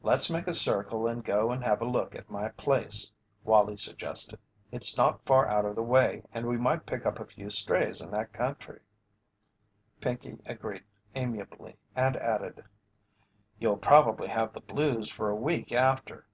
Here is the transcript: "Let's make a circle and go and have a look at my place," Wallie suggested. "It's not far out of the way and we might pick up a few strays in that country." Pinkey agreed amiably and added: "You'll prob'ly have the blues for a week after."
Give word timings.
"Let's 0.00 0.30
make 0.30 0.46
a 0.46 0.54
circle 0.54 1.06
and 1.06 1.22
go 1.22 1.50
and 1.50 1.62
have 1.62 1.82
a 1.82 1.86
look 1.86 2.14
at 2.14 2.30
my 2.30 2.48
place," 2.48 3.12
Wallie 3.44 3.76
suggested. 3.76 4.38
"It's 4.72 4.96
not 4.96 5.26
far 5.26 5.46
out 5.46 5.66
of 5.66 5.74
the 5.76 5.82
way 5.82 6.22
and 6.32 6.46
we 6.46 6.56
might 6.56 6.86
pick 6.86 7.04
up 7.04 7.18
a 7.20 7.26
few 7.26 7.50
strays 7.50 8.00
in 8.00 8.10
that 8.12 8.32
country." 8.32 8.80
Pinkey 10.00 10.38
agreed 10.46 10.84
amiably 11.14 11.76
and 11.94 12.16
added: 12.16 12.64
"You'll 13.58 13.76
prob'ly 13.76 14.28
have 14.28 14.52
the 14.54 14.60
blues 14.62 15.10
for 15.10 15.28
a 15.28 15.36
week 15.36 15.72
after." 15.72 16.24